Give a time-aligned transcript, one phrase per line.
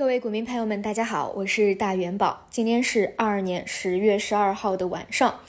[0.00, 2.46] 各位股民朋友们，大家好，我是大元宝。
[2.48, 5.40] 今天是二二年十月十二号的晚上。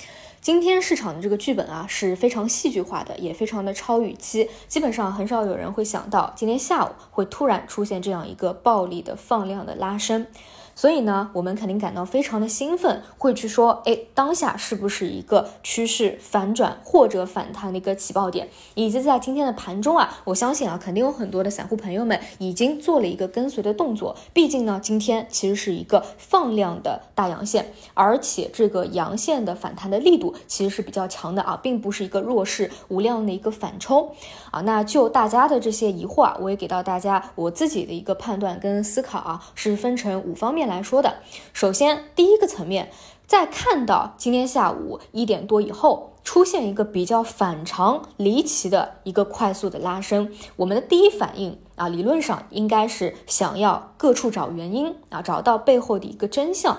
[0.41, 4.49] 今天市场的这个剧本啊是非常戏剧化的，也非常的超预期。
[4.67, 10.27] 基本上很少有人会想到今天下午会突然出现这样一个暴力的放量的拉升。
[10.73, 18.47] 所以呢，我们肯定感到非常的兴奋，会去说，哎，当下是不是一个趋势反转或者反弹的一个起爆点？
[18.73, 24.15] 以及在今天的盘中啊，我相信啊，肯定有很多的散户朋友们已经做了一个跟随的动作。
[24.33, 34.15] 毕竟呢，今天其实是一个放量的大阳线，而且这个阳线的反弹的力度其实是比较强的啊，并不是一个弱势无量的一个反抽
[34.51, 34.61] 啊。
[34.61, 40.60] 那就大家的这些疑惑啊，我也给到大家我自己的一个判断跟思考啊，是分成五方面。
[40.61, 41.15] 面来说的，
[41.53, 42.91] 首先第一个层面，
[43.25, 56.77] 在看到今天下午一点多以后出现一个比较反常、离奇的一个快速的拉升，我们的第一反应啊，理论上应该是想要各处找原因啊，找到背后的一个真相，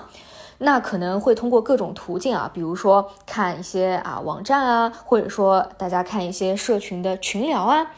[0.59, 7.91] 那可能会通过各种途径啊，比如说看一些啊网站啊，或者说大家看一些社群的群聊啊。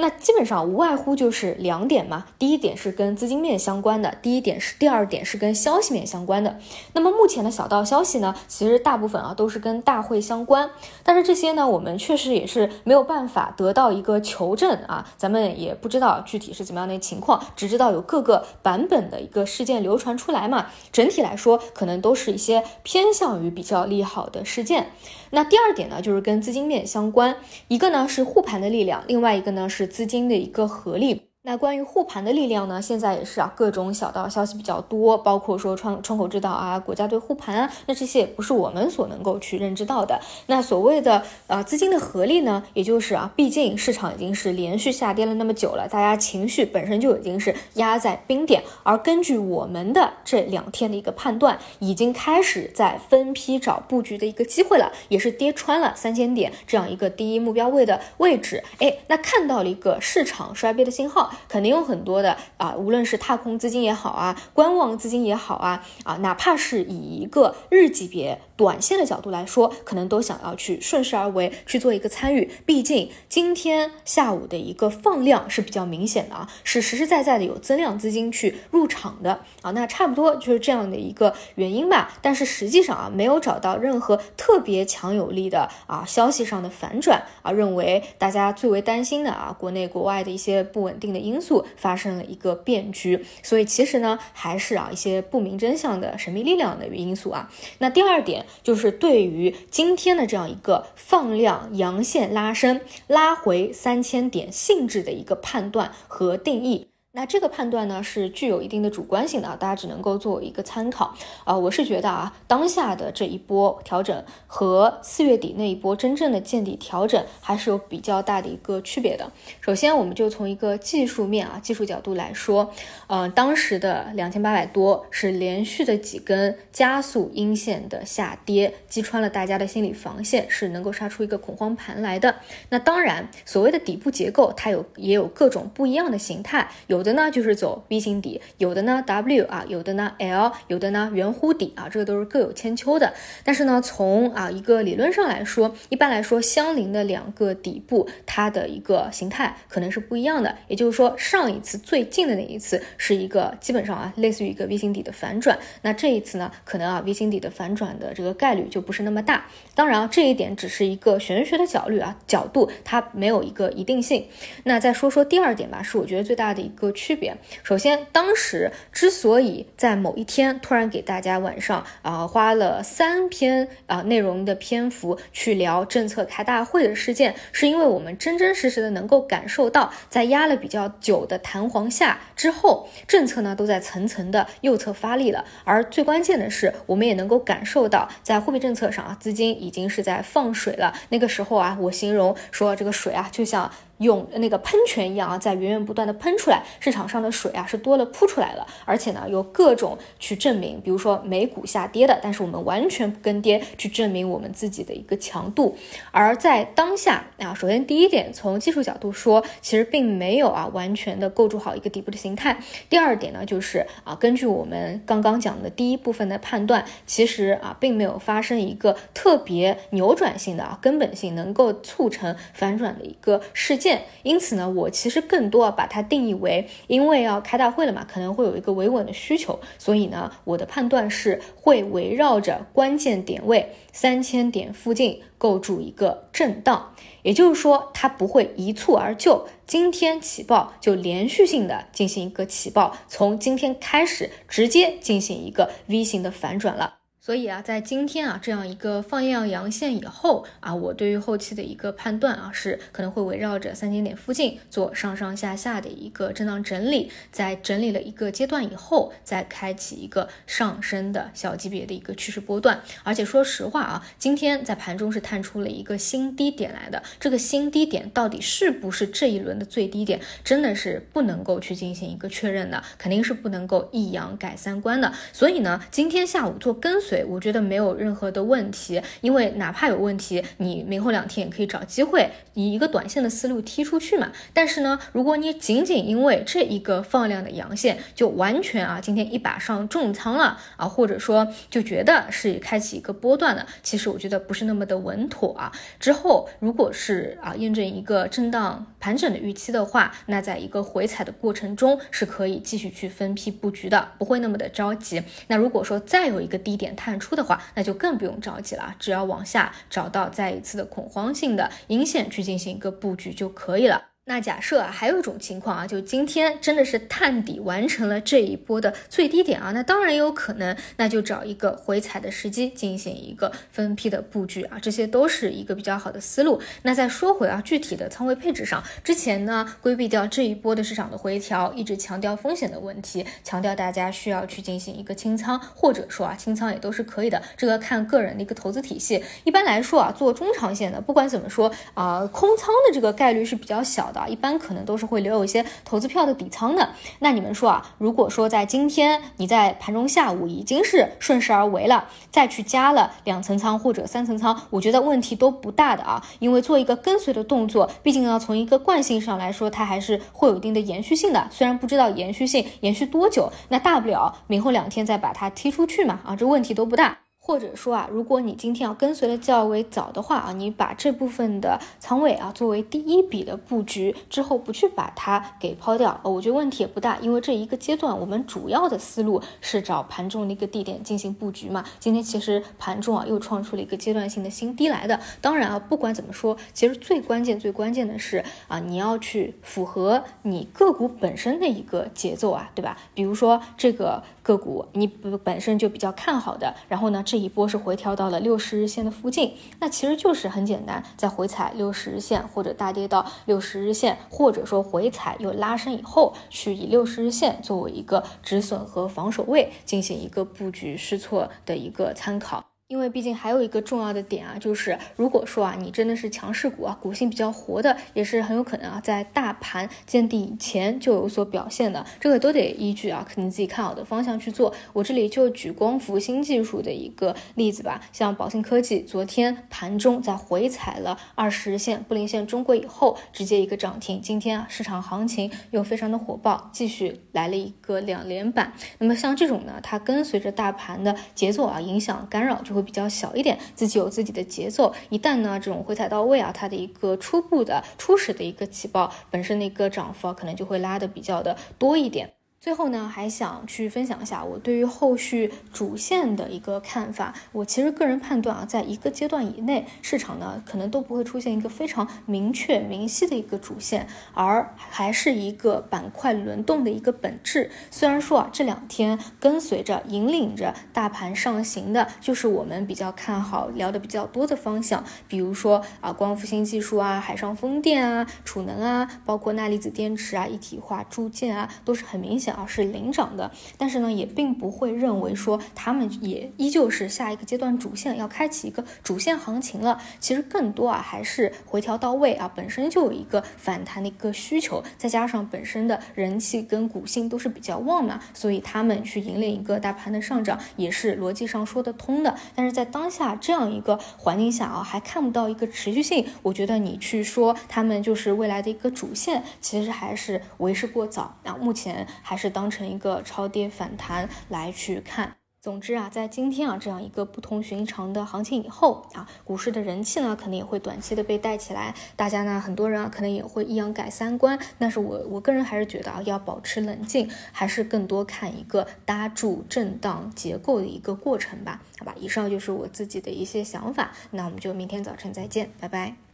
[0.00, 6.58] 那基本上无外乎就是两点嘛，第一点是跟资金面相关的，第一点是第二点是跟消息面相关的。
[6.94, 10.70] 那么目前的小道消息呢，其实大部分啊都是跟大会相关，
[11.04, 20.66] 但是这些呢，我们确实也是没有办法得到一个求证啊，咱们也不知道具体是怎么样的情况，只知道有各个版本的一个事件流传出来嘛。
[20.90, 24.88] 整体来说，可能都是一些偏向于比较利好的事件。
[25.32, 27.36] 那第二点呢，就是跟资金面相关，
[27.68, 31.29] 一个呢是护盘的力量，另外一个呢是资金的一个合力。
[31.42, 32.82] 那关于护盘的力量呢？
[32.82, 40.20] 现在也是啊，各种小道消息比较多，包括说窗窗口指导啊，国家队护盘啊，那这些也不是我们所能够去认知到的。
[40.48, 58.62] 那所谓的呃资金的合力呢，也就是啊，毕竟市场已经是连续下跌了那么久了，大家情绪本身就已经是压在冰点，而根据我们的这两天的一个判断，已经开始在分批找布局的一个机会了，也是跌穿了三千点这样一个第一目标位的位置。
[58.80, 61.29] 哎，那看到了一个市场衰跌的信号。
[61.48, 68.40] 肯定有很多的啊，无论是踏空资金也好啊，观望资金也好啊，啊，哪怕是以一个日级别。
[68.56, 72.50] 短线的角度来说，可能都想要去顺势而为去做一个参与。
[72.66, 79.70] 毕竟今天下午的一个放量是比较明显的啊，是实实在在的有增量资金去入场的啊。
[79.70, 82.12] 那差不多就是这样的一个原因吧。
[82.20, 93.24] 但是实际上啊，没有找到任何特别强有力的啊消息上的反转啊，认为大家最为担心的啊，国内国外的一些不稳定的因素发生了一个变局。
[93.42, 97.48] 所以其实呢，还是啊一些不明真相的神秘力量的一个因素啊。
[97.78, 98.40] 那第二点。
[98.62, 106.89] 就是对于今天的这样一个放量阳线拉升、拉回三千点性质的一个判断和定义。
[107.12, 111.12] 那这个判断呢是具有一定的主观性的，大家只能够作为一个参考
[111.42, 111.58] 啊。
[111.58, 119.28] 我是觉得啊，当下的这一波调整和四月底那一波真正的见底调整还是有比较大的一个区别的。
[119.60, 122.72] 首先，我们就从一个技术面啊，技术角度来说，
[123.08, 132.36] 呃，当时的两千八百多是连续的几根加速阴线的下跌，击穿了大家的心理防线，是能够杀出一个恐慌盘来的。
[132.68, 136.99] 那当然，所谓的底部结构，它有也有各种不一样的形态，有。
[137.00, 143.14] 有的呢就是走 V 型底，有的呢 W 啊，有的呢 L，有的呢圆弧底啊，这个都是各有千秋的。
[143.42, 150.54] 但是呢，从啊一个理论上来说，一般来说相邻的两个底部，它的一个形态可能是不一样的。
[150.68, 159.46] 也就是说，上一次最近的那一次是一个基本上啊类似于一个 V 型底的反转，那这一次呢，可能啊 V 型底的反转的这个概率就不是那么大。
[159.74, 164.26] 当然啊，这一点只是一个玄学的角率啊角度，它没有一个一定性。
[164.64, 166.89] 那再说说第二点吧，是我觉得最大的一个。
[166.92, 190.94] 区别，首先，当时之所以在某一天突然给大家晚上啊花了三篇啊内容的篇幅去聊政策开大会的事件，是因为我们真真实实的能够感受到，在压了比较久的弹簧下之后，政策呢都在层层的右侧发力了，而最关键的是，我们也能够感受到，在货币政策上啊，资金已经是在放水了。
[191.10, 193.70] 那个时候啊，我形容说这个水啊，就像。
[194.00, 205.76] 用那个喷泉一样啊，在源源不断的喷出来，市场上的水啊是多了扑出来了，而且呢有各种去证明，比如说美股下跌的，但是我们完全不跟跌，去证明我们自己的一个强度。
[206.10, 212.58] 而在当下啊，首先第一点，从技术角度说，其实并没有啊完全的构筑好一个底部的形态。
[212.88, 223.89] 第二点呢，就是啊根据我们刚刚讲的第一部分的判断，其实啊并没有发生一个特别扭转性的啊根本性能够促成反转的一个事件。
[224.22, 246.99] 因此呢，我其实更多把它定义为，因为要开大会了嘛，可能会有一个维稳的需求，所以呢，我的判断是会围绕着关键点位三千点附近构筑一个震荡，也就是说，它不会一蹴而就，今天起爆就连续性的进行一个起爆，从今天开始直接进行一个 V 型的反转了。
[247.22, 256.90] 所以啊，在今天啊这样一个放量阳线以后啊，我对于后期的一个判断啊，是可能会围绕着三千点附近做上上下下的一个震荡整。
[256.90, 262.80] 理，在整理了一个阶段以后，再开启一个上升的小级别的一个趋势波段。
[263.04, 275.12] 而且说实话啊，今天在盘中是探出了一个新低点来的，这个新低点到底是不是这一轮的最低点，真的是不能够去进行一个确认的，肯定是不能够一阳改三观的。
[275.34, 277.09] 所以呢，今天下午做跟随。
[277.10, 284.30] 对，我觉得没有任何的问题，因为哪怕有问题，你明后两天也可以找机会以一个短线的思路踢出去嘛。
[284.54, 295.72] 但是呢，如果你仅仅因为这一个放量的阳线，就完全啊今天一把上重仓了啊，或者说就觉得是开启一个波段的，其实我觉得不是那么的稳妥啊。
[295.98, 305.20] 之后如果是啊验证一个震荡盘整的预期的话，那在一个回踩的过程中是可以继续去分批布局的，不会那么的着急。
[305.48, 314.09] 那如果说再有一个低点，探出的话，那就更不用着急了，只要往下找到再一次的恐慌性的阴线去进行一个布局就可以了。
[314.26, 326.62] 那假设啊，还有一种情况啊，就今天真的是探底完成了这一波的最低点啊，那当然也有可能，那就找一个回踩的时机进行一个分批的布局啊，这些都是一个比较好的思路。
[326.82, 339.24] 那再说回啊，具体的仓位配置上，之前呢规避掉这一波的市场的回调，一直强调风险的问题，强调大家需要去进行一个清仓，或者说啊清仓也都是可以的，这个看个人的一个投资体系。
[339.42, 344.19] 一般来说啊，做中长线的，不管怎么说啊，空仓的这个概率是比较小的。
[344.20, 346.90] 啊，一般可能都是会留有一些投资票的底仓的。
[347.20, 356.22] 那你们说啊，如果说在今天你在盘中下午已经是顺势而为了，再去加了两层仓或者三层仓，我觉得问题都不大的啊。
[356.38, 361.48] 因为做一个跟随的动作，毕竟要从一个惯性上来说，它还是会有一定的延续性的。
[361.50, 367.18] 虽然不知道延续性延续多久，那大不了明后两天再把它踢出去嘛，啊，这问题都不大。
[367.50, 381.84] 或者说啊，如果你今天要跟随的较为早的话啊，你把这部分的仓位啊作为第一笔的布局之后，不去把它给抛掉，呃，我觉得问题也不大，因为这一个阶段我们主要的思路是找盘中的一个地点进行布局嘛。
[381.98, 385.18] 今天其实盘中啊又创出了一个阶段性的新低来的。
[385.40, 392.96] 当然啊，不管怎么说，其实最关键最关键的是啊，你要去符合你个股本身的一个节奏啊，对吧？
[393.12, 395.08] 比如说这个个股你
[395.42, 397.39] 本身就比较看好的，然后呢这。
[397.40, 412.69] 一波是回调到了六十日线的附近，那其实就是很简单，在回踩六十日线或者大跌到六十日线，或者说回踩又拉升以后，去以六十日线作为一个止损和防守位，进行一个布局试错的一个参考。
[412.90, 424.74] 因为毕竟还有一个重要的点啊，就是如果说啊，你真的是强势股啊，股性比较活的，也是很有可能啊，在大盘见底以前就有所表现的，这个都得依据啊，肯定自己看好的方向去做。
[424.92, 434.20] 我这里就举光伏新技术的一个例子吧，像宝信科技，昨天盘中在回踩了二十日线、布林线中轨以后，直接一个涨停。
[434.20, 438.72] 今天啊，市场行情又非常的火爆，继续来了一个两连板。
[438.98, 442.79] 那么像这种呢，它跟随着大盘的节奏啊，影响干扰就会。
[442.82, 444.92] 比较小一点，自己有自己的节奏。
[445.08, 452.32] 一旦呢这种回踩到位啊，它的一个初步的初始的一个起爆，本身的一个涨幅啊，可能就会拉的比较的多一点。
[452.60, 457.32] 最后呢，还想去分享一下我对于后续主线的一个看法。
[457.52, 467.70] 我其实个人判断啊，在一个阶段以内，市场呢可能都不会出现一个非常明确明晰的一个主线，而还是一个板块轮动的一个本质。
[467.90, 482.49] 虽然说啊，这两天跟随着引领着大盘上行的，就是我们比较看好、聊的比较多的方向，比如说啊，光伏新技术啊、海上风电啊、储能啊，包括钠离子电池啊、一体化铸件啊，都是很明显。
[482.52, 490.00] 啊，是领涨的，但是呢，也并不会认为说他们也依旧是下一个阶段主线要开启一个主线行情了。
[490.18, 502.34] 其实更多啊，还是回调到位啊，本身就有一个反弹的一个需求，再加上本身的人气跟股性都是比较旺嘛，所以他们去引领一个大盘的上涨也是逻辑上说得通的。
[502.56, 511.36] 但是在当下这样一个环境下啊，还看不到一个持续性，我觉得你去说他们就是未来的一个主线，其实还是为时过早。
[511.44, 512.39] 那目前还。
[512.40, 515.36] 是当成一个超跌反弹来去看。
[515.60, 524.58] 总之啊，在今天啊这样一个不同寻常的行情以后啊，股市的人气呢可能也会短期的被带起来，大家呢很多人啊可能也会一样改三观。
[524.78, 531.82] 但是我我个人还是觉得啊，要保持冷静，还是更多看一个搭住震荡结构的一个过程吧。
[531.98, 536.29] 好吧，以上就是我自己的一些想法，那我们就明天早晨再见，拜拜。